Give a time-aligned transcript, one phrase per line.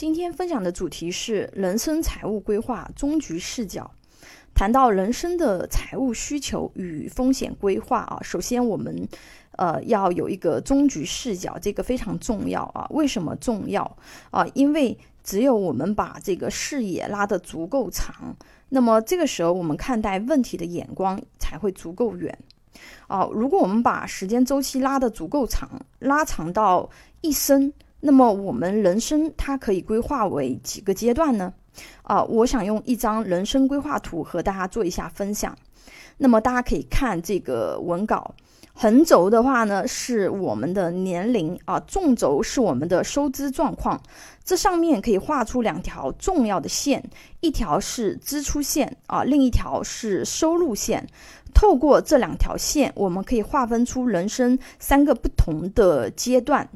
[0.00, 3.90] 今天分享的主题是人生财务规划终局视角。
[4.54, 9.06] 谈到人生的财务需求与风险规划啊，首先我们
[9.58, 12.86] 呃要有一个终局视角，这个非常重要啊。
[12.88, 13.94] 为什么重要
[14.30, 14.46] 啊？
[14.54, 18.34] 因为只有我们把这个视野拉得足够长，
[18.70, 22.38] 那么这个时候我们看待问题的眼光才会足够远
[23.06, 23.28] 啊。
[23.30, 26.88] 如果我们把时间周期拉得足够长，拉长到
[27.20, 27.70] 一生。
[28.00, 31.52] 那么我们人生它可以规划为几个阶段呢？
[32.02, 35.56] 啊，我想用一张人生规划图和大家做一下分享。
[36.18, 38.34] 那么大家可以看这个文稿，
[38.74, 44.00] 横轴的话呢是我们的年龄啊，纵轴是我们的收支状况。
[44.44, 47.02] 这上面可以画出两条重要的线，
[47.40, 51.06] 一条是支出线啊，另一条是收入线。
[51.54, 56.68] 透过这两条线，我们可以划分出人生三个不同的阶段。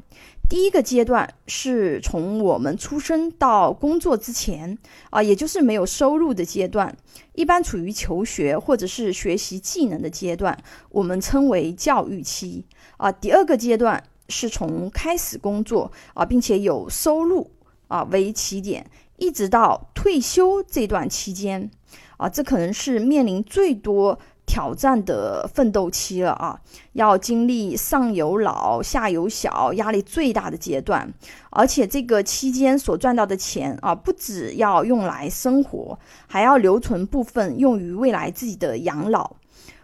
[0.47, 4.77] 第一个阶段是从我们出生到工作之前
[5.09, 6.95] 啊，也就是没有收入的阶段，
[7.33, 10.57] 一般处于求学或者是学习技能的阶段，
[10.89, 12.63] 我们称为教育期
[12.97, 13.11] 啊。
[13.11, 17.49] 第二个阶段是从开始工作啊，并且有收入
[17.87, 18.85] 啊为起点，
[19.17, 21.71] 一直到退休这段期间
[22.17, 24.19] 啊，这可能是面临最多。
[24.55, 26.57] 挑战的奋斗期了啊，
[26.93, 31.13] 要经历上有老下有小，压力最大的阶段，
[31.49, 39.35] 而且这个期间所赚到的钱啊，不只要用来生活，还要留存部分用于未来自己的养老。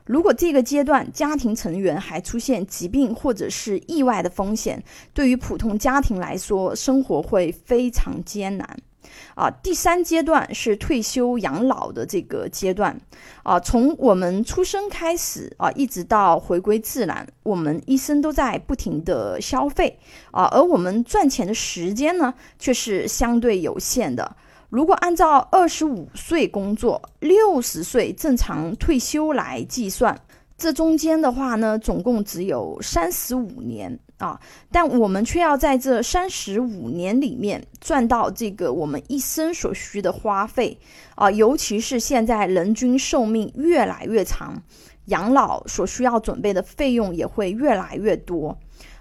[0.05, 4.81] 如果这个阶段家庭成员还出现疾病或者是意外的风险，
[5.13, 8.77] 对于普通家庭来说，生活会非常艰难。
[9.35, 12.99] 啊，第三阶段是退休养老的这个阶段，
[13.43, 19.99] 啊，从我们出生开始啊，一直到回归自然，我们一生都在不停的消费，
[20.31, 24.35] 啊，而我们赚钱的时间呢，却是相对有限的。
[24.69, 30.17] 如果按照二十五岁工作，六十岁正常退休来计算。
[30.57, 34.39] 这中间的话呢，总共只有三十五年啊，
[34.71, 40.77] 但我们却要在这三十五年里面赚到这个我们一生所需的花费
[41.15, 44.61] 啊，尤其是现在人均寿命越来越长，
[45.05, 48.55] 养老所需要准备的费用也会越来越多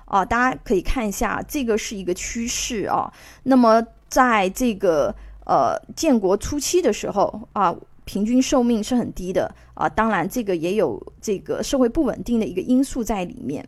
[0.06, 0.24] 啊。
[0.24, 3.12] 大家可以看一下，这个是一个趋势啊。
[3.42, 5.14] 那么在这个
[5.44, 7.76] 呃建国初期的时候啊。
[8.06, 13.64] 平均寿命是很低的啊，当然这个也有这个社会不稳定的一个因素在里面。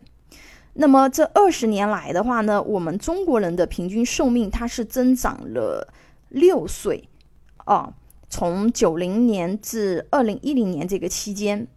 [0.73, 5.87] 那么这二十年来的话呢，我们中国人的平均寿命它是增长了
[6.29, 7.07] 六岁
[7.65, 7.93] 啊，
[8.29, 11.67] 从九零年至二零一零年这个期间。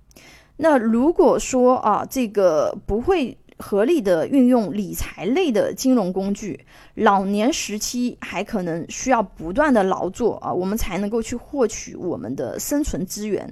[0.59, 3.39] 那如果说啊，这个不会。
[3.59, 13.51] 合理的运用理财类的金融工具，老年时期还可能需要不断的劳作啊，我们才能够去获取我们的生存资源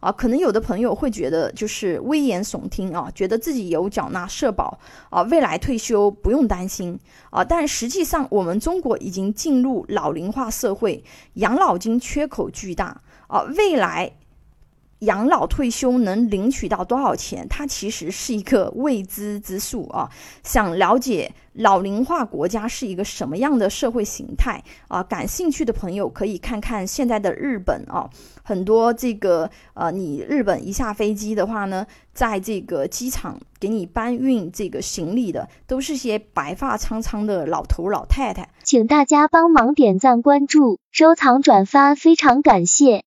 [0.00, 0.10] 啊。
[0.10, 4.78] 可能有的朋友会觉得就是危言耸听啊，觉得自己有缴纳社保
[5.10, 6.98] 啊，未来退休不用担心
[7.30, 7.44] 啊。
[7.44, 14.12] 但实际上，我们中国已经进入老龄化社会，养老金缺口巨大啊，未来。
[15.02, 17.46] 养老退休能领取到多少钱？
[17.48, 20.10] 它其实是一个未知之数啊！
[20.42, 25.02] 想了解老龄化国家是一个什么样的社会形态啊？
[25.02, 28.08] 感兴趣的朋友可以看看现在的日本啊，
[28.42, 38.50] 很多这个呃，你日本一下飞机的话呢，在这个机场给你搬运这个行李的，都是些白发苍苍的老头老太太。
[38.62, 43.04] 请大家帮忙点赞、关注、收藏、转发，非常感谢。